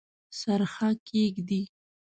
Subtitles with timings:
[0.39, 1.61] څرخه کښیږدي